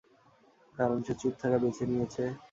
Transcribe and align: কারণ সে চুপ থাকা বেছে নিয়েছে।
কারণ 0.75 0.97
সে 1.05 1.13
চুপ 1.21 1.33
থাকা 1.41 1.57
বেছে 1.63 1.83
নিয়েছে। 1.89 2.23